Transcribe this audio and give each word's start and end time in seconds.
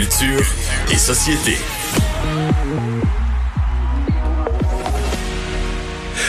Culture 0.00 0.44
et 0.92 0.96
société. 0.98 1.56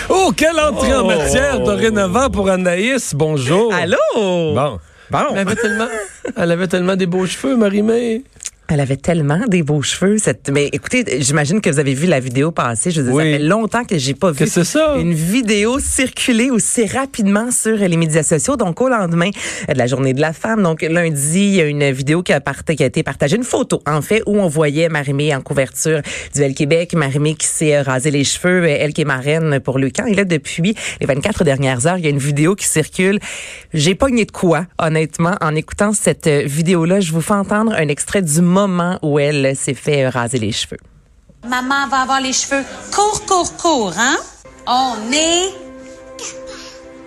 Oh, 0.07 0.31
quelle 0.33 0.57
entrée 0.57 0.96
en 0.96 1.01
Oh. 1.04 1.07
matière 1.07 1.59
dorénavant 1.59 2.29
pour 2.29 2.49
Anaïs. 2.49 3.13
Bonjour. 3.13 3.73
Allô? 3.73 3.97
Bon. 4.15 4.79
Bon. 5.11 5.19
Elle 5.33 5.39
avait 5.39 5.55
tellement, 5.57 5.88
elle 6.38 6.51
avait 6.53 6.67
tellement 6.69 6.95
des 6.95 7.08
beaux 7.08 7.26
cheveux, 7.26 7.58
Marie-Mé. 7.58 8.24
Elle 8.70 8.79
avait 8.81 8.97
tellement 8.97 9.40
des 9.47 9.63
beaux 9.63 9.81
cheveux. 9.81 10.18
Cette... 10.18 10.49
Mais 10.52 10.70
écoutez, 10.74 11.06
j'imagine 11.22 11.62
que 11.62 11.70
vous 11.70 11.79
avez 11.79 11.94
vu 11.94 12.06
la 12.08 12.20
vidéo 12.20 12.52
passer. 12.52 12.92
Je 12.92 13.02
dire, 13.02 13.13
Oui. 13.13 13.24
ça 13.31 13.38
fait 13.38 13.44
longtemps 13.44 13.84
que 13.86 13.97
j'ai 13.97 14.13
pas 14.13 14.31
vu 14.31 14.46
ça? 14.47 14.96
une 14.97 15.13
vidéo 15.13 15.79
circuler 15.79 16.49
aussi 16.49 16.85
rapidement 16.85 17.49
sur 17.52 17.77
les 17.77 17.95
médias 17.98 18.23
sociaux. 18.23 18.58
Donc, 18.58 18.81
au 18.81 18.90
lendemain 18.90 19.30
de 19.70 19.73
la 19.77 19.88
journée 19.88 20.13
de 20.13 20.20
la 20.22 20.34
femme, 20.34 20.63
donc 20.63 20.81
lundi, 20.81 21.40
il 21.48 21.55
y 21.55 21.62
a 21.62 21.66
une 21.66 21.91
vidéo 21.91 22.23
qui 22.23 22.34
a, 22.34 22.41
part- 22.41 22.63
qui 22.66 22.84
a 22.84 22.85
été 22.88 23.03
partagée, 23.03 23.38
une 23.38 23.44
photo, 23.44 23.81
en 23.88 24.02
fait, 24.02 24.22
où 24.25 24.38
on 24.39 24.48
voyait 24.48 24.89
Marimé 24.89 25.34
en 25.34 25.41
couverture 25.41 26.02
du 26.34 26.39
Bel 26.41 26.53
Québec. 26.53 26.94
Marimé 26.94 27.36
qui 27.36 27.47
s'est 27.47 27.75
euh, 27.77 27.84
rasé 27.84 28.11
les 28.11 28.23
cheveux, 28.23 28.63
euh, 28.63 28.77
elle 28.80 28.94
qui 28.94 29.02
est 29.02 29.05
marraine 29.05 29.59
pour 29.61 29.80
le 29.80 29.89
camp. 29.89 30.05
Et 30.05 30.13
là, 30.13 30.25
depuis 30.25 30.75
les 30.99 31.05
24 31.08 31.44
dernières 31.44 31.88
heures, 31.88 31.97
il 31.97 32.03
y 32.03 32.08
a 32.08 32.11
une 32.11 32.17
vidéo 32.17 32.55
qui 32.55 32.66
circule. 32.66 33.20
J'ai 33.73 33.95
pogné 33.95 34.25
de 34.25 34.31
quoi, 34.31 34.66
honnêtement, 34.80 35.36
en 35.41 35.55
écoutant 35.55 35.94
cette 35.94 36.27
euh, 36.27 36.44
vidéo-là. 36.45 36.99
Je 36.99 37.11
vous 37.13 37.22
fais 37.22 37.34
entendre 37.34 37.73
un 37.77 37.88
extrait 37.88 38.22
du 38.22 38.41
moment 38.57 38.97
où 39.03 39.20
elle 39.20 39.55
s'est 39.55 39.75
fait 39.75 40.09
raser 40.09 40.39
les 40.39 40.52
cheveux. 40.52 40.79
Maman 41.47 41.88
va 41.89 41.97
avoir 42.05 42.21
les 42.21 42.34
cheveux 42.34 42.63
courts, 42.93 43.23
courts, 43.25 43.55
courts, 43.57 43.93
hein? 43.97 44.17
On 44.66 44.95
est... 45.13 45.53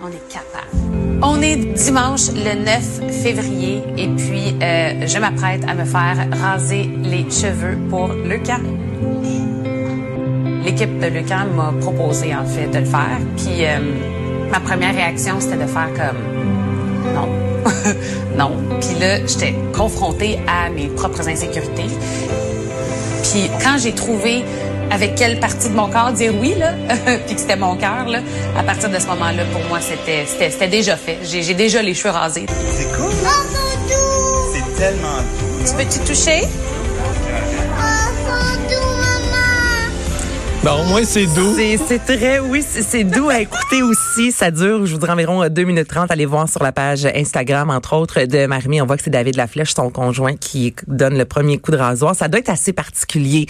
On 0.03 0.07
est 0.07 0.27
capable. 0.29 0.71
On 1.21 1.41
est 1.41 1.57
dimanche 1.57 2.27
le 2.33 2.53
9 2.55 3.21
février 3.21 3.83
et 3.97 4.07
puis 4.07 4.55
euh, 4.63 5.05
je 5.05 5.19
m'apprête 5.19 5.63
à 5.67 5.75
me 5.75 5.85
faire 5.85 6.17
raser 6.31 6.89
les 7.03 7.29
cheveux 7.29 7.77
pour 7.89 8.07
le. 8.07 8.37
L'équipe 10.63 10.99
de 10.99 11.07
Lucan 11.07 11.45
m'a 11.55 11.73
proposé 11.79 12.33
en 12.33 12.45
fait 12.45 12.67
de 12.67 12.79
le 12.79 12.85
faire. 12.85 13.19
Puis 13.37 13.65
euh, 13.65 13.79
ma 14.51 14.59
première 14.59 14.95
réaction 14.95 15.39
c'était 15.39 15.57
de 15.57 15.67
faire 15.67 15.89
comme 15.93 16.21
non, 17.13 17.50
non. 18.37 18.51
Puis 18.79 18.99
là 18.99 19.25
j'étais 19.25 19.55
confrontée 19.75 20.39
à 20.47 20.69
mes 20.69 20.87
propres 20.87 21.27
insécurités. 21.27 21.87
Puis 23.23 23.49
quand 23.63 23.77
j'ai 23.77 23.93
trouvé 23.93 24.43
avec 24.91 25.15
quelle 25.15 25.39
partie 25.39 25.69
de 25.69 25.73
mon 25.73 25.89
corps 25.89 26.11
dire 26.11 26.33
oui, 26.39 26.53
là, 26.57 26.73
puis 27.25 27.35
que 27.35 27.41
c'était 27.41 27.55
mon 27.55 27.75
cœur, 27.77 28.07
là, 28.07 28.19
à 28.57 28.63
partir 28.63 28.89
de 28.89 28.99
ce 28.99 29.07
moment-là, 29.07 29.43
pour 29.53 29.63
moi, 29.69 29.79
c'était, 29.79 30.25
c'était, 30.27 30.51
c'était 30.51 30.67
déjà 30.67 30.97
fait. 30.97 31.17
J'ai, 31.23 31.41
j'ai 31.41 31.53
déjà 31.53 31.81
les 31.81 31.93
cheveux 31.93 32.13
rasés. 32.13 32.45
C'est 32.71 32.91
cool. 32.97 33.11
C'est 34.53 34.75
tellement 34.77 35.17
doux. 35.39 35.65
Tu 35.65 35.73
peux-tu 35.75 35.99
toucher? 35.99 36.47
Bon, 40.63 40.79
au 40.79 40.83
moins, 40.83 41.03
c'est 41.03 41.25
doux. 41.25 41.55
C'est, 41.55 41.97
très, 42.05 42.37
oui, 42.39 42.61
c'est, 42.61 43.03
doux 43.03 43.29
à 43.29 43.39
écouter 43.39 43.81
aussi. 43.81 44.31
Ça 44.31 44.51
dure, 44.51 44.85
je 44.85 44.93
vous 44.93 44.99
dirais, 44.99 45.13
environ 45.13 45.41
euh, 45.41 45.49
2 45.49 45.63
minutes 45.63 45.87
30. 45.87 46.11
Allez 46.11 46.27
voir 46.27 46.47
sur 46.47 46.61
la 46.61 46.71
page 46.71 47.03
Instagram, 47.03 47.71
entre 47.71 47.95
autres, 47.95 48.25
de 48.25 48.45
Marimé. 48.45 48.79
On 48.79 48.85
voit 48.85 48.95
que 48.95 49.01
c'est 49.01 49.09
David 49.09 49.37
Laflèche, 49.37 49.73
son 49.73 49.89
conjoint, 49.89 50.35
qui 50.35 50.75
donne 50.85 51.17
le 51.17 51.25
premier 51.25 51.57
coup 51.57 51.71
de 51.71 51.77
rasoir. 51.77 52.15
Ça 52.15 52.27
doit 52.27 52.39
être 52.39 52.49
assez 52.49 52.73
particulier. 52.73 53.47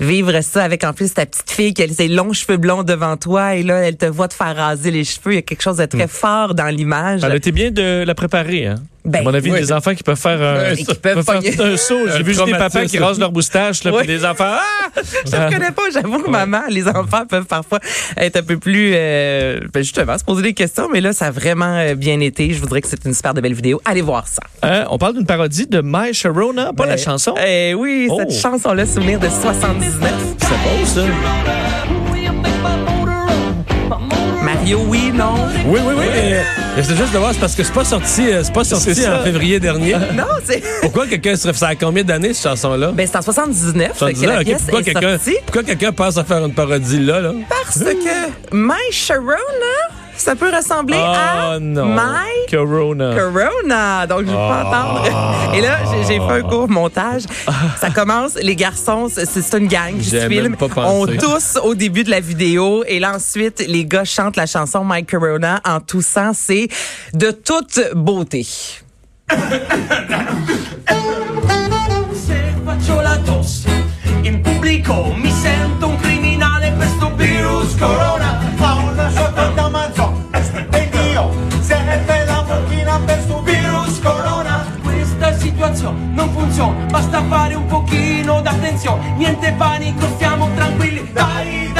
Vivre 0.00 0.40
ça 0.40 0.64
avec, 0.64 0.82
en 0.84 0.94
plus, 0.94 1.12
ta 1.12 1.26
petite 1.26 1.50
fille 1.50 1.74
qui 1.74 1.82
a 1.82 1.88
ses 1.88 2.08
longs 2.08 2.32
cheveux 2.32 2.56
blonds 2.56 2.84
devant 2.84 3.18
toi 3.18 3.54
et 3.54 3.62
là, 3.62 3.80
elle 3.80 3.98
te 3.98 4.06
voit 4.06 4.28
te 4.28 4.34
faire 4.34 4.56
raser 4.56 4.90
les 4.90 5.04
cheveux. 5.04 5.32
Il 5.32 5.36
y 5.36 5.40
a 5.40 5.42
quelque 5.42 5.62
chose 5.62 5.76
de 5.76 5.84
très 5.84 6.08
fort 6.08 6.54
dans 6.54 6.74
l'image. 6.74 7.20
Elle 7.22 7.32
a 7.32 7.36
été 7.36 7.52
bien 7.52 7.70
de 7.70 8.02
la 8.02 8.14
préparer, 8.14 8.66
hein? 8.66 8.76
Ben, 9.06 9.20
à 9.20 9.22
mon 9.22 9.32
avis, 9.34 9.50
oui. 9.52 9.58
des 9.60 9.72
enfants 9.72 9.94
qui 9.94 10.02
peuvent 10.02 10.18
faire 10.20 10.42
un, 10.42 10.72
Et 10.72 10.76
qui 10.84 10.94
peuvent 10.94 11.22
faire 11.24 11.36
pogner. 11.36 11.54
tout 11.54 11.62
un 11.62 11.76
saut. 11.76 12.08
J'ai 12.14 12.22
vu 12.22 12.34
juste 12.34 12.44
des 12.44 12.52
papas 12.52 12.84
qui 12.86 12.98
rasent 12.98 13.18
leur 13.18 13.32
moustache, 13.32 13.84
là, 13.84 13.92
Oui. 13.92 13.98
puis 13.98 14.08
des 14.08 14.24
enfants. 14.24 14.44
Ah! 14.58 15.00
Je 15.24 15.36
ne 15.36 15.50
connais 15.52 15.70
pas, 15.70 15.82
j'avoue 15.92 16.18
que 16.22 16.30
maman, 16.30 16.62
les 16.68 16.86
enfants 16.88 17.24
peuvent 17.28 17.44
parfois 17.46 17.78
être 18.16 18.36
un 18.36 18.42
peu 18.42 18.56
plus, 18.58 18.92
euh, 18.94 19.60
ben 19.72 19.82
justement, 19.82 20.18
se 20.18 20.24
poser 20.24 20.42
des 20.42 20.52
questions, 20.54 20.88
mais 20.92 21.00
là, 21.00 21.12
ça 21.12 21.26
a 21.26 21.30
vraiment 21.30 21.76
euh, 21.78 21.94
bien 21.94 22.20
été. 22.20 22.52
Je 22.52 22.60
voudrais 22.60 22.80
que 22.82 22.88
c'est 22.88 23.04
une 23.04 23.14
super 23.14 23.32
de 23.34 23.40
belle 23.40 23.54
vidéo. 23.54 23.80
Allez 23.84 24.02
voir 24.02 24.26
ça. 24.28 24.42
Hein, 24.62 24.84
on 24.90 24.98
parle 24.98 25.14
d'une 25.14 25.26
parodie 25.26 25.66
de 25.66 25.80
My 25.84 26.12
Sharona, 26.12 26.72
pas 26.72 26.86
la 26.86 26.96
Ben, 26.96 27.02
chanson? 27.02 27.34
Eh 27.46 27.74
oui, 27.74 28.08
cette 28.16 28.28
Oh. 28.30 28.32
chanson-là, 28.42 28.86
souvenir 28.86 29.18
de 29.20 29.28
79. 29.28 30.12
C'est 30.38 30.48
beau, 30.48 30.84
ça. 30.84 31.02
Mario, 34.46 34.84
oui, 34.86 35.10
non? 35.12 35.34
Oui, 35.66 35.80
oui, 35.84 35.94
oui. 35.98 36.04
Mais, 36.08 36.44
mais 36.76 36.82
c'est 36.84 36.94
juste 36.94 37.12
de 37.12 37.18
voir, 37.18 37.32
c'est 37.32 37.40
parce 37.40 37.56
que 37.56 37.64
c'est 37.64 37.72
pas 37.72 37.84
sorti, 37.84 38.28
euh, 38.30 38.44
c'est 38.44 38.52
pas 38.52 38.62
sorti 38.62 39.04
en 39.04 39.24
février 39.24 39.58
dernier. 39.58 39.96
Non, 40.14 40.22
c'est... 40.44 40.62
Pourquoi 40.82 41.08
quelqu'un 41.08 41.34
serait, 41.34 41.52
ça 41.52 41.66
a 41.66 41.74
combien 41.74 42.04
d'années, 42.04 42.32
cette 42.32 42.44
chanson-là? 42.44 42.92
Ben, 42.92 43.08
c'est 43.10 43.18
en 43.18 43.22
79 43.22 43.98
Ça 43.98 44.06
que 44.06 44.12
disait, 44.12 44.26
la 44.26 44.44
pourquoi 44.44 44.82
quelqu'un, 44.84 45.18
pourquoi 45.46 45.62
quelqu'un 45.64 45.90
pense 45.90 46.16
à 46.16 46.22
faire 46.22 46.46
une 46.46 46.54
parodie 46.54 47.00
là, 47.00 47.20
là? 47.20 47.32
Parce 47.48 47.80
que 47.80 48.54
My 48.54 48.92
Sharona, 48.92 49.34
ça 50.26 50.34
peut 50.34 50.50
ressembler 50.52 50.98
Ah, 51.00 51.52
à 51.52 51.58
non. 51.60 51.86
My 51.94 52.50
Corona. 52.50 53.14
Corona. 53.16 54.06
Donc, 54.08 54.22
je 54.22 54.32
peux 54.32 54.36
Ah. 54.36 54.64
entendre. 54.66 55.54
Et 55.54 55.60
là, 55.60 55.78
j'ai 55.88 56.02
j'ai 56.14 56.18
fait 56.18 56.32
un 56.32 56.42
court 56.42 56.68
montage. 56.68 57.22
Ça 57.80 57.90
commence, 57.90 58.34
les 58.34 58.56
garçons, 58.56 59.08
c'est 59.08 59.24
c'est 59.24 59.56
une 59.56 59.68
gang 59.68 59.96
qui 59.96 60.04
se 60.10 60.28
filme. 60.28 60.56
pas 60.56 60.66
On 60.88 61.06
tousse 61.06 61.56
au 61.62 61.76
début 61.76 62.02
de 62.02 62.10
la 62.10 62.18
vidéo. 62.18 62.82
Et 62.88 62.98
là, 62.98 63.14
ensuite, 63.14 63.64
les 63.68 63.84
gars 63.84 64.04
chantent 64.04 64.34
la 64.36 64.46
chanson 64.46 64.84
My 64.84 65.04
Corona 65.04 65.60
en 65.64 65.78
toussant. 65.78 66.32
C'est 66.34 66.66
de 67.14 67.30
toute 67.30 67.78
beauté. 67.94 68.44
Niente 89.16 89.52
panico 89.52 90.06
stiamo 90.14 90.48
tranquilli. 90.54 91.10
Dai 91.12 91.75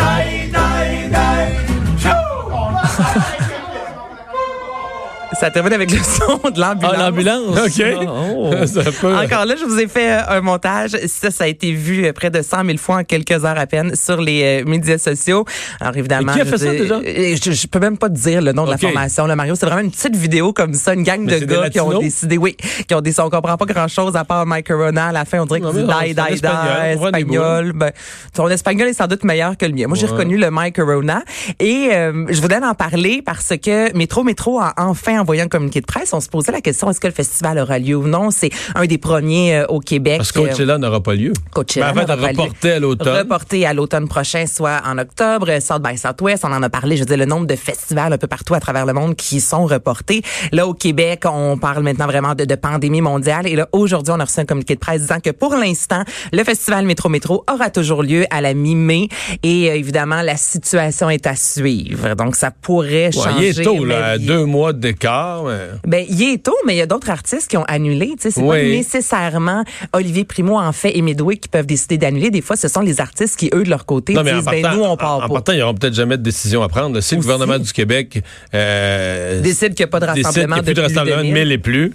Ça 5.38 5.50
termine 5.50 5.72
avec 5.74 5.90
le 5.90 5.98
son 5.98 6.48
de 6.50 6.58
l'ambulance. 6.60 6.94
Ah, 6.96 7.02
l'ambulance. 7.10 7.58
OK. 7.66 7.84
Ah, 7.84 8.12
oh. 8.34 8.50
Ça 8.66 8.82
peut- 8.90 9.14
Encore 9.14 9.44
là, 9.44 9.54
je 9.58 9.64
vous 9.66 9.78
ai 9.78 9.86
fait 9.86 10.12
euh, 10.12 10.22
un 10.38 10.40
montage. 10.40 10.96
Ça, 11.06 11.30
ça 11.30 11.44
a 11.44 11.46
été 11.46 11.72
vu 11.72 12.04
euh, 12.06 12.12
près 12.12 12.30
de 12.30 12.40
100 12.40 12.64
000 12.64 12.78
fois 12.78 12.96
en 12.96 13.04
quelques 13.04 13.44
heures 13.44 13.58
à 13.58 13.66
peine 13.66 13.94
sur 13.94 14.20
les 14.20 14.62
euh, 14.62 14.64
médias 14.66 14.96
sociaux. 14.98 15.44
Alors 15.80 15.96
évidemment, 15.96 16.32
Et 16.32 16.36
qui 16.36 16.40
a 16.40 16.44
je 16.44 16.50
fait 16.50 16.58
ça, 16.58 16.70
dis- 16.72 16.78
déjà? 16.78 17.00
je, 17.02 17.52
je 17.52 17.66
peux 17.66 17.78
même 17.80 17.98
pas 17.98 18.08
te 18.08 18.14
dire 18.14 18.40
le 18.40 18.52
nom 18.52 18.64
de 18.64 18.70
la 18.70 18.78
formation. 18.78 19.26
Là, 19.26 19.36
Mario, 19.36 19.54
c'est 19.56 19.66
vraiment 19.66 19.82
une 19.82 19.90
petite 19.90 20.16
vidéo 20.16 20.52
comme 20.54 20.72
ça, 20.72 20.94
une 20.94 21.02
gang 21.02 21.20
Mais 21.22 21.40
de 21.40 21.44
gars 21.44 21.68
qui 21.70 21.80
ont 21.80 21.98
décidé, 21.98 22.38
oui, 22.38 22.56
qui 22.88 22.94
ont 22.94 23.00
décidé. 23.00 23.22
On 23.22 23.30
comprend 23.30 23.56
pas 23.56 23.66
grand 23.66 23.88
chose 23.88 24.16
à 24.16 24.24
part 24.24 24.46
Mike 24.46 24.68
Corona. 24.68 25.06
À 25.08 25.12
la 25.12 25.24
fin, 25.24 25.40
on 25.40 25.46
dirait 25.46 25.60
qu'il 25.60 25.70
dit 25.72 25.84
die, 25.84 26.14
die, 26.14 26.40
die, 26.40 26.94
espagnol. 26.94 27.72
Ben, 27.74 27.92
ton 28.34 28.48
espagnol 28.48 28.88
est 28.88 28.92
sans 28.94 29.06
doute 29.06 29.24
meilleur 29.24 29.56
que 29.56 29.66
le 29.66 29.72
mien. 29.72 29.86
Moi, 29.86 29.96
j'ai 29.98 30.06
reconnu 30.06 30.38
le 30.38 30.50
Mike 30.50 30.76
Corona 30.76 31.22
et 31.60 31.88
euh, 31.92 32.24
je 32.30 32.40
voulais 32.40 32.56
en 32.64 32.74
parler 32.74 33.22
parce 33.24 33.52
que 33.62 33.94
Métro 33.96 34.24
Métro 34.24 34.58
a 34.60 34.72
enfin 34.78 35.24
envoyé 35.26 35.42
un 35.42 35.48
communiqué 35.48 35.80
de 35.80 35.86
presse. 35.86 36.12
On 36.12 36.20
se 36.20 36.28
posait 36.28 36.52
la 36.52 36.60
question 36.60 36.88
est-ce 36.88 37.00
que 37.00 37.08
le 37.08 37.12
festival 37.12 37.58
aura 37.58 37.80
lieu 37.80 37.96
ou 37.96 38.06
non? 38.06 38.30
C'est 38.30 38.50
un 38.76 38.86
des 38.86 38.96
premiers 38.98 39.56
euh, 39.56 39.66
au 39.66 39.80
Québec. 39.80 40.18
Parce 40.18 40.30
que 40.30 40.38
Coachella 40.38 40.78
n'aura 40.78 41.02
pas 41.02 41.14
lieu. 41.14 41.32
Coachella 41.52 41.92
Mais 41.92 42.02
en 42.02 42.06
fait, 42.06 42.14
n'aura 42.16 42.28
reporté 42.28 42.70
à 42.72 42.78
l'automne. 42.78 43.18
Reporté 43.18 43.66
à 43.66 43.74
l'automne 43.74 44.06
prochain, 44.08 44.46
soit 44.46 44.80
en 44.86 44.98
octobre. 44.98 45.58
South 45.60 45.82
by 45.82 45.98
Southwest, 45.98 46.44
on 46.44 46.52
en 46.52 46.62
a 46.62 46.70
parlé. 46.70 46.96
Je 46.96 47.00
veux 47.02 47.06
dire, 47.06 47.16
le 47.16 47.24
nombre 47.24 47.46
de 47.46 47.56
festivals 47.56 48.12
un 48.12 48.18
peu 48.18 48.28
partout 48.28 48.54
à 48.54 48.60
travers 48.60 48.86
le 48.86 48.92
monde 48.92 49.16
qui 49.16 49.40
sont 49.40 49.66
reportés. 49.66 50.22
Là, 50.52 50.66
au 50.68 50.74
Québec, 50.74 51.24
on 51.24 51.58
parle 51.58 51.82
maintenant 51.82 52.06
vraiment 52.06 52.34
de, 52.36 52.44
de 52.44 52.54
pandémie 52.54 53.00
mondiale. 53.00 53.48
Et 53.48 53.56
là, 53.56 53.68
aujourd'hui, 53.72 54.12
on 54.16 54.20
a 54.20 54.24
reçu 54.24 54.38
un 54.38 54.44
communiqué 54.44 54.74
de 54.76 54.80
presse 54.80 55.00
disant 55.02 55.18
que 55.20 55.30
pour 55.30 55.56
l'instant, 55.56 56.04
le 56.32 56.44
festival 56.44 56.86
Métro 56.86 57.08
Métro 57.08 57.44
aura 57.52 57.70
toujours 57.70 58.02
lieu 58.04 58.24
à 58.30 58.40
la 58.40 58.54
mi-mai. 58.54 59.08
Et 59.42 59.70
euh, 59.70 59.74
évidemment, 59.74 60.22
la 60.22 60.36
situation 60.36 61.10
est 61.10 61.26
à 61.26 61.34
suivre. 61.34 62.14
Donc, 62.14 62.36
ça 62.36 62.50
pourrait 62.52 63.06
Ouais, 63.06 63.12
changer. 63.12 63.48
il 63.50 63.60
est 63.60 63.64
tôt, 63.64 63.84
là, 63.84 64.16
il- 64.16 64.26
deux 64.26 64.44
mois 64.44 64.72
d'écart. 64.72 65.15
Mais- 65.46 65.68
ben, 65.86 66.06
il 66.08 66.22
est 66.32 66.42
tôt, 66.42 66.56
mais 66.66 66.74
il 66.74 66.78
y 66.78 66.82
a 66.82 66.86
d'autres 66.86 67.10
artistes 67.10 67.48
qui 67.48 67.56
ont 67.56 67.64
annulé. 67.64 68.14
C'est 68.18 68.34
pas 68.34 68.40
Oui. 68.40 68.70
nécessairement 68.76 69.64
Olivier 69.92 70.24
Primo, 70.24 70.58
en 70.58 70.72
fait, 70.72 70.96
et 70.96 71.02
Medway 71.02 71.36
qui 71.36 71.48
peuvent 71.48 71.66
décider 71.66 71.98
d'annuler. 71.98 72.30
Des 72.30 72.40
fois, 72.40 72.56
ce 72.56 72.68
sont 72.68 72.80
les 72.80 73.00
artistes 73.00 73.36
qui, 73.38 73.50
eux, 73.54 73.64
de 73.64 73.70
leur 73.70 73.86
côté, 73.86 74.14
Non, 74.14 74.20
en 74.20 74.24
disent, 74.24 74.44
ben, 74.44 74.62
partant, 74.62 74.76
nous, 74.76 74.82
on 74.84 74.88
en, 74.90 74.96
part 74.96 75.16
en 75.16 75.20
pas. 75.20 75.28
partant, 75.28 75.52
ils 75.52 75.58
n'auront 75.60 75.74
peut-être 75.74 75.94
jamais 75.94 76.16
de 76.16 76.22
décision 76.22 76.62
à 76.62 76.68
prendre. 76.68 77.00
Si 77.00 77.14
le 77.14 77.20
gouvernement 77.20 77.58
du 77.58 77.72
Québec 77.72 78.22
euh, 78.54 79.40
Décide 79.40 79.74
qu'il 79.74 79.84
n'y 79.84 79.88
a 79.88 79.88
pas 79.88 80.00
de 80.00 80.06
décide 80.06 80.16
qu'il 80.16 80.26
rassemblement 80.26 80.56
n'y 80.56 80.60
a 80.60 80.62
plus 80.64 80.74
de 80.74 80.80
rassemblement 80.80 81.16
de 81.18 81.22
1000. 81.22 81.32
1000 81.34 81.52
et 81.52 81.58
plus, 81.58 81.92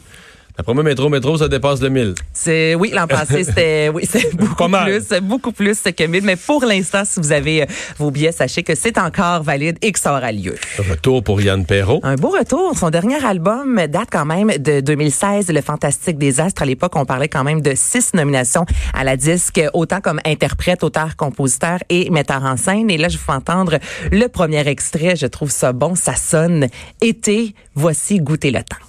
Après 0.62 0.76
moi, 0.76 0.84
métro, 0.84 1.10
métro, 1.10 1.36
ça 1.38 1.48
dépasse 1.48 1.82
le 1.82 1.90
1000. 1.90 2.14
C'est 2.34 2.76
oui, 2.76 2.92
l'an 2.94 3.08
passé 3.08 3.44
c'était 3.46 3.90
oui, 3.90 4.04
c'est 4.08 4.36
beaucoup 4.36 4.70
plus, 4.70 5.10
beaucoup 5.24 5.52
plus 5.52 5.82
que 5.82 6.04
1000 6.04 6.24
mais 6.24 6.36
pour 6.36 6.64
l'instant 6.64 7.02
si 7.04 7.20
vous 7.20 7.32
avez 7.32 7.64
euh, 7.64 7.66
vos 7.98 8.12
billets, 8.12 8.32
sachez 8.32 8.62
que 8.62 8.76
c'est 8.76 9.00
encore 9.00 9.42
valide 9.42 9.80
et 9.82 9.92
que 9.92 10.00
ça 10.00 10.16
aura 10.16 10.32
lieu. 10.32 10.54
Retour 10.78 11.24
pour 11.24 11.42
Yann 11.42 11.66
Perrault. 11.66 12.00
Un 12.04 12.14
beau 12.14 12.30
retour. 12.30 12.78
Son 12.78 12.92
dernier 12.92 13.26
album 13.26 13.88
date 13.88 14.10
quand 14.12 14.26
même 14.26 14.52
de 14.60 14.82
2016, 14.82 15.48
Le 15.52 15.62
Fantastique 15.62 16.20
des 16.20 16.40
Astres. 16.40 16.62
À 16.62 16.66
l'époque, 16.66 16.96
on 16.96 17.06
parlait 17.06 17.28
quand 17.28 17.44
même 17.44 17.62
de 17.62 17.74
six 17.74 18.14
nominations 18.14 18.68
à 18.94 19.04
la 19.04 19.18
disque, 19.18 19.60
autant 19.74 20.00
comme 20.00 20.20
interprète, 20.26 20.84
auteur, 20.84 21.16
compositeur 21.16 21.80
et 21.90 22.12
metteur 22.12 22.44
en 22.44 22.56
scène. 22.56 22.92
Et 22.92 23.00
là, 23.00 23.10
je 23.10 23.18
vous 23.18 23.24
fais 23.24 23.32
entendre 23.32 23.80
le 24.12 24.28
premier 24.28 24.68
extrait. 24.68 25.16
Je 25.16 25.26
trouve 25.26 25.50
ça 25.50 25.74
bon. 25.74 25.96
Ça 25.96 26.14
sonne 26.16 26.68
été. 27.02 27.56
Voici 27.74 28.20
goûter 28.20 28.52
le 28.52 28.60
temps. 28.60 28.86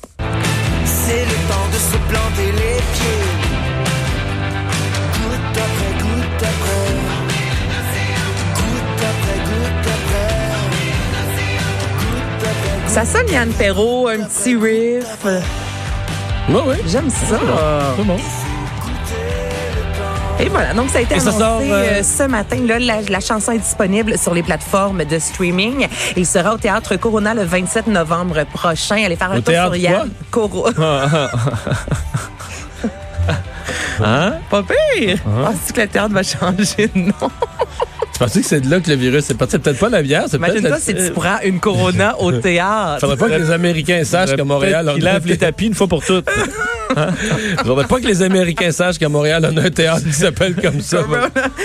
C'est 1.13 1.27
le 1.27 1.39
temps 1.47 1.69
de 1.71 1.77
se 1.77 1.99
planter 2.09 2.49
les 2.53 2.81
pieds. 2.95 3.27
Goutte 5.13 5.59
après 5.67 5.93
goutte 6.03 6.43
après. 6.53 6.87
Goutte 8.57 9.03
après 9.13 9.39
goutte 9.49 9.89
après. 12.39 12.89
Ça 12.89 13.05
sonne 13.05 13.29
Yann 13.31 13.51
Perrault, 13.53 14.09
un 14.09 14.23
petit 14.23 14.57
riff. 14.57 15.05
Oui, 16.49 16.61
oui. 16.67 16.77
J'aime 16.87 17.11
ça. 17.11 17.39
C'est 17.99 18.05
bon. 18.05 18.17
Et 20.43 20.49
voilà, 20.49 20.75
donc 20.75 20.91
ça 20.91 20.99
a 20.99 21.03
été 21.03 21.15
annoncé 21.15 21.39
sort, 21.39 21.61
euh, 21.61 22.01
euh, 22.01 22.03
ce 22.03 22.25
matin. 22.25 22.57
Là, 22.67 22.81
la, 22.81 23.01
la 23.03 23.21
chanson 23.21 23.53
est 23.53 23.59
disponible 23.59 24.19
sur 24.19 24.35
les 24.35 24.43
plateformes 24.43 25.05
de 25.05 25.19
streaming. 25.21 25.87
Il 26.17 26.27
sera 26.27 26.55
au 26.55 26.59
Théâtre 26.59 26.97
Corona 26.97 27.33
le 27.33 27.45
27 27.45 27.87
novembre 27.87 28.45
prochain. 28.53 29.05
Allez 29.05 29.15
faire 29.15 29.31
un 29.31 29.39
Au 29.39 29.41
tour 29.41 29.55
sur 29.55 29.77
Yann. 29.77 30.11
Coro... 30.33 30.69
Hein? 34.05 34.33
Pas 34.51 34.63
pire! 34.63 35.19
Penses-tu 35.23 35.73
que 35.75 35.81
le 35.83 35.87
théâtre 35.87 36.13
va 36.13 36.23
changer 36.25 36.89
de 36.89 36.99
nom? 36.99 37.31
Pensais 38.23 38.41
que 38.41 38.47
c'est 38.47 38.61
de 38.61 38.71
là 38.71 38.79
que 38.81 38.89
le 38.89 38.97
virus 38.97 39.29
est 39.31 39.35
parti? 39.35 39.53
C'est 39.53 39.59
peut-être 39.63 39.79
pas 39.81 39.89
la 39.89 40.01
bière, 40.03 40.25
c'est 40.29 40.39
peut-être... 40.39 40.53
Imagine-toi 40.59 40.71
la- 40.71 40.81
si 40.81 40.95
tu 40.95 41.11
prends 41.13 41.41
une 41.43 41.59
Corona 41.59 42.17
au 42.21 42.31
théâtre. 42.41 43.01
Faudrait 43.01 43.17
pas 43.17 43.29
que 43.29 43.43
les 43.43 43.51
Américains 43.51 44.05
sachent 44.05 44.37
qu'à 44.37 44.45
Montréal, 44.45 44.89
on 44.93 44.97
Il 44.97 45.03
lave 45.03 45.27
les 45.27 45.39
tapis 45.39 45.67
une 45.67 45.75
fois 45.75 45.89
pour 45.89 46.05
toutes. 46.05 46.29
Faudrait 47.65 47.87
pas 47.87 48.01
que 48.01 48.07
les 48.07 48.23
Américains 48.23 48.71
sachent 48.71 48.99
qu'à 48.99 49.09
Montréal, 49.09 49.49
on 49.53 49.57
a 49.57 49.63
un 49.63 49.71
théâtre 49.71 50.05
qui 50.05 50.13
s'appelle 50.13 50.55
comme 50.55 50.81
ça. 50.81 50.99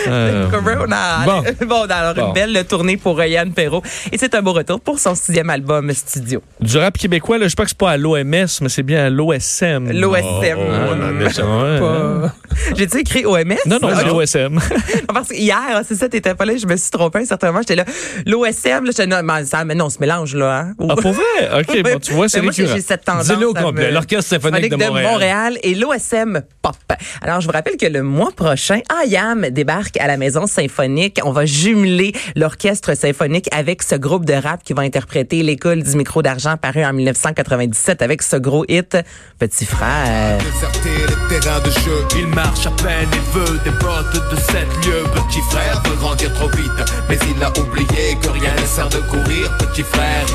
Euh, 0.07 0.47
Corona. 0.49 1.25
Bon. 1.25 1.43
Bon, 1.67 1.81
alors 1.89 2.15
Bon. 2.15 2.27
une 2.27 2.33
belle 2.33 2.65
tournée 2.65 2.97
pour 2.97 3.21
Yann 3.23 3.51
Perrault. 3.51 3.83
Et 4.11 4.17
c'est 4.17 4.33
un 4.35 4.41
beau 4.41 4.53
retour 4.53 4.79
pour 4.79 4.99
son 4.99 5.15
sixième 5.15 5.49
album 5.49 5.91
studio. 5.93 6.41
Du 6.61 6.77
rap 6.77 6.97
québécois, 6.97 7.37
là, 7.37 7.45
je 7.45 7.49
sais 7.49 7.55
pas 7.55 7.63
que 7.63 7.69
c'est 7.69 7.77
pas 7.77 7.91
à 7.91 7.97
l'OMS, 7.97 8.23
mais 8.61 8.69
c'est 8.69 8.83
bien 8.83 9.05
à 9.05 9.09
l'OSM. 9.09 9.91
L'OSM. 9.91 10.57
Ah, 10.71 10.95
non, 10.95 11.19
déjà, 11.19 11.43
ouais, 11.45 11.79
hein. 11.83 12.31
J'ai-tu 12.75 12.99
écrit 12.99 13.25
OMS? 13.25 13.43
Non, 13.65 13.77
non, 13.81 13.89
Ah, 13.91 13.95
c'est 13.99 14.05
l'OSM. 14.07 14.59
Parce 15.13 15.27
que 15.29 15.35
hier, 15.35 15.57
ah, 15.75 15.81
c'est 15.87 15.95
ça, 15.95 16.07
t'étais 16.07 16.33
pas 16.35 16.45
là, 16.47 16.57
je 16.57 16.65
me 16.65 16.75
suis 16.77 16.89
trompée 16.91 17.25
certainement. 17.25 17.59
J'étais 17.59 17.75
là, 17.75 17.85
l'OSM, 18.25 18.85
là, 18.85 18.91
j'étais, 18.91 19.05
non, 19.07 19.21
mais, 19.23 19.45
ça, 19.45 19.63
mais 19.65 19.75
non, 19.75 19.85
on 19.85 19.89
se 19.89 19.99
mélange, 19.99 20.35
là, 20.35 20.59
hein. 20.59 20.73
Ah, 20.89 20.95
pour 21.01 21.13
vrai? 21.13 21.59
OK, 21.59 21.83
bon, 21.83 21.99
tu 21.99 22.13
vois, 22.13 22.29
c'est 22.29 22.39
Mais 22.39 22.45
moi, 22.45 22.51
j'ai 22.53 22.63
récurrent. 22.63 22.75
j'ai 22.77 22.81
cette 22.83 23.05
tendance. 23.05 23.27
Dis-le 23.27 23.47
au 23.49 23.53
complet. 23.53 23.87
me- 23.89 23.93
L'Orchestre 23.93 24.29
symphonique 24.29 24.71
de 24.71 24.75
Montréal. 25.03 25.57
et 25.63 25.75
l'OSM 25.75 26.41
Pop. 26.61 26.75
Alors, 27.21 27.41
je 27.41 27.47
vous 27.47 27.53
rappelle 27.53 27.77
que 27.77 27.85
le 27.85 28.01
mois 28.03 28.31
prochain, 28.35 28.79
IAM 29.05 29.49
débarque 29.51 29.97
à 29.99 30.07
la 30.07 30.17
Maison 30.17 30.47
Symphonique. 30.47 31.19
On 31.23 31.31
va 31.31 31.45
jumeler 31.45 32.13
l'Orchestre 32.35 32.95
Symphonique 32.95 33.47
avec 33.51 33.83
ce 33.83 33.95
groupe 33.95 34.25
de 34.25 34.33
rap 34.33 34.63
qui 34.63 34.73
va 34.73 34.81
interpréter 34.83 35.43
L'école 35.43 35.83
du 35.83 35.95
micro 35.95 36.21
d'argent 36.21 36.57
paru 36.57 36.83
en 36.83 36.93
1997 36.93 38.01
avec 38.01 38.21
ce 38.21 38.35
gros 38.37 38.65
hit 38.67 38.97
Petit 39.39 39.65
frère. 39.65 40.37
Déserter 40.39 40.89
les 41.07 41.39
terrains 41.39 41.59
de 41.59 41.69
jeu. 41.69 42.05
Il 42.17 42.27
marche 42.27 42.65
à 42.65 42.71
peine, 42.71 43.07
il 43.13 43.39
veut 43.39 43.59
des 43.63 43.69
bottes 43.71 44.13
de 44.31 44.35
7 44.35 44.55
lieues. 44.85 45.03
Petit 45.13 45.41
frère 45.49 45.81
veut 45.85 45.95
grandir 45.95 46.26
trop 46.33 46.49
vite, 46.49 46.71
mais 47.09 47.17
il 47.35 47.43
a 47.43 47.49
oublié 47.59 48.17
que 48.21 48.29
rien 48.29 48.51
ne 48.59 48.65
sert 48.65 48.89
de 48.89 48.97
courir. 48.97 49.51
Petit 49.57 49.83
frère, 49.83 50.25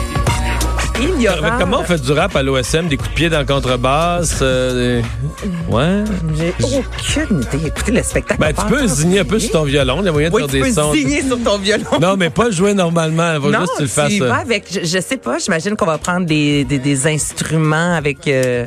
Il 1.00 1.21
y 1.21 1.29
aura... 1.29 1.53
Comment 1.59 1.81
on 1.81 1.85
fait 1.85 2.00
du 2.00 2.12
rap 2.12 2.37
à 2.37 2.43
l'OSM? 2.43 2.87
Des 2.89 2.97
coups 2.97 3.11
de 3.11 3.15
pied 3.15 3.29
dans 3.31 3.41
le 3.41 3.44
contrebasse? 3.47 4.39
euh, 4.43 5.00
des- 5.00 5.73
Ouais. 5.73 6.05
J'ai 6.37 6.55
aucune 6.79 7.43
idée. 7.43 7.67
Écoutez, 7.69 7.93
le 7.93 8.03
spectacle. 8.03 8.41
Ben, 8.41 8.53
tu 8.53 8.65
peux 8.67 8.87
zigner 8.87 9.21
un 9.21 9.25
peu 9.25 9.39
sur 9.39 9.50
ton 9.53 9.65
violon. 9.65 9.99
Il 10.00 10.06
y 10.06 10.09
a 10.09 10.12
moyen 10.12 10.29
de 10.31 10.35
Oui, 10.35 10.43
faire 10.43 10.50
tu 10.50 10.56
des 10.56 10.62
peux 10.62 10.73
sons. 10.73 10.93
signer 10.93 11.23
sur 11.23 11.43
ton 11.43 11.59
violon. 11.59 11.85
Non, 12.00 12.17
mais 12.17 12.31
pas 12.31 12.50
jouer 12.50 12.75
normalement. 12.75 13.35
Il 13.35 13.41
faut 13.41 13.50
Non, 13.50 13.61
juste 13.61 13.73
que 13.73 13.77
tu 13.79 13.83
le 13.83 13.89
fasses. 13.89 14.12
euh, 14.21 14.29
vas 14.29 14.37
avec, 14.37 14.65
je, 14.71 14.81
je 14.87 15.00
sais 15.00 15.17
pas, 15.17 15.39
j'imagine 15.39 15.75
qu'on 15.77 15.87
va 15.87 15.99
prendre 15.99 16.27
des, 16.27 16.65
des, 16.65 16.79
des 16.79 17.06
instruments 17.06 17.94
avec 17.97 18.29
euh, 18.29 18.67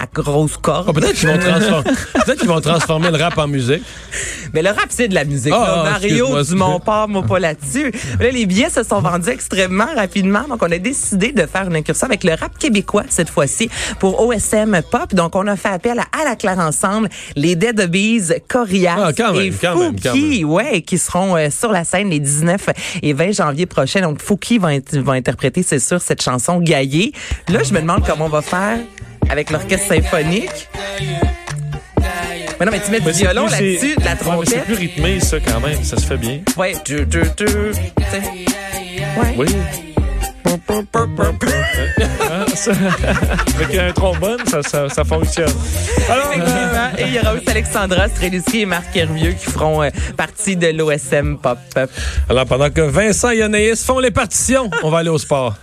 à 0.00 0.06
grosse 0.12 0.56
corde. 0.56 0.86
oh, 0.88 0.92
peut-être 0.92 1.14
qu'ils 1.14 1.28
vont, 2.48 2.60
transformer... 2.60 3.08
vont 3.10 3.16
le 3.16 3.22
rap 3.22 3.36
en 3.36 3.46
musique. 3.46 3.82
Mais 4.54 4.62
le 4.62 4.70
rap, 4.70 4.86
c'est 4.88 5.08
de 5.08 5.14
la 5.14 5.24
musique. 5.24 5.52
Ah, 5.54 5.58
là. 5.58 5.82
ah, 5.86 5.90
Mario 5.90 6.42
Dumont 6.42 6.80
part, 6.80 7.08
moi 7.08 7.22
pas 7.22 7.38
là-dessus. 7.38 7.92
Là, 8.18 8.30
les 8.30 8.46
billets 8.46 8.70
se 8.70 8.82
sont 8.82 9.00
vendus 9.00 9.28
extrêmement 9.28 9.88
rapidement. 9.94 10.42
Donc, 10.48 10.62
on 10.62 10.72
a 10.72 10.78
décidé 10.78 11.32
de 11.32 11.44
faire 11.46 11.66
une 11.66 11.76
incursion 11.76 12.06
avec 12.06 12.24
le 12.24 12.30
rap 12.34 12.56
québécois 12.58 13.04
cette 13.08 13.28
fois-ci 13.28 13.68
pour 13.98 14.26
OSM 14.26 14.80
Pop. 14.90 15.14
Donc, 15.14 15.36
on 15.36 15.46
a 15.46 15.56
fait 15.56 15.68
appel 15.68 15.98
à, 15.98 16.04
à 16.18 16.24
la 16.24 16.36
claire 16.36 16.58
ensemble, 16.58 17.08
les 17.36 17.54
Dead 17.56 17.80
Bees, 17.90 18.32
Corias 18.48 18.96
Ah, 18.98 19.12
quand 19.12 19.34
même, 19.34 19.42
et 19.42 19.50
quand 19.50 19.76
même, 19.76 20.00
quand 20.00 20.10
Fouki, 20.10 20.44
ouais, 20.44 20.82
qui 20.82 20.98
seront 20.98 21.36
euh, 21.36 21.48
sur 21.50 21.72
la 21.72 21.84
scène 21.84 22.08
les 22.08 22.20
19 22.20 22.70
et 23.02 23.12
20 23.12 23.32
janvier 23.32 23.66
prochains. 23.66 24.00
Donc, 24.00 24.22
Fouki 24.22 24.58
va 24.58 25.12
interpréter, 25.12 25.62
c'est 25.62 25.78
sûr, 25.78 26.00
cette 26.00 26.22
chanson 26.22 26.58
Gaillée. 26.60 27.12
Là, 27.48 27.62
je 27.62 27.72
me 27.72 27.80
demande 27.80 28.04
comment 28.06 28.26
on 28.26 28.28
va 28.28 28.42
faire 28.42 28.78
avec 29.30 29.50
l'orchestre 29.50 29.86
symphonique. 29.94 30.68
Mais 32.58 32.66
non, 32.66 32.72
mais 32.72 32.80
tu 32.80 32.90
mets 32.90 33.00
du 33.00 33.10
violon 33.12 33.46
là-dessus, 33.46 33.96
de 33.96 34.04
la 34.04 34.10
Ouais, 34.12 34.16
mais 34.16 34.16
c'est 34.18 34.24
trompette. 34.50 34.64
plus 34.64 34.74
rythmé, 34.74 35.20
ça, 35.20 35.36
quand 35.40 35.60
même. 35.60 35.82
Ça 35.82 35.96
se 35.96 36.04
fait 36.06 36.18
bien. 36.18 36.40
Ouais, 36.58 36.74
tu, 36.84 37.06
tu, 37.08 37.22
tu. 37.36 37.44
Ouais. 37.46 39.34
Oui. 39.36 39.46
Ça- 42.54 42.72
Avec 43.56 43.78
un 43.78 43.92
trombone, 43.92 44.38
ça, 44.46 44.62
ça, 44.62 44.88
ça 44.88 45.04
fonctionne. 45.04 45.52
Alors, 46.08 46.32
Effectivement. 46.32 46.90
Et 46.98 47.02
il 47.04 47.14
y 47.14 47.18
aura 47.20 47.34
aussi 47.34 47.48
Alexandra 47.48 48.08
Streliski 48.08 48.60
et 48.62 48.66
Marc 48.66 48.94
Hervieux 48.96 49.32
qui 49.32 49.46
feront 49.50 49.82
euh, 49.82 49.90
partie 50.16 50.56
de 50.56 50.66
l'OSM 50.68 51.38
Pop. 51.38 51.58
Alors, 52.28 52.46
pendant 52.46 52.68
que 52.70 52.80
Vincent 52.82 53.30
et 53.30 53.42
Anaïs 53.42 53.82
font 53.84 54.00
les 54.00 54.10
partitions, 54.10 54.68
on 54.82 54.90
va 54.90 54.98
aller 54.98 55.08
au 55.08 55.18
sport. 55.18 55.54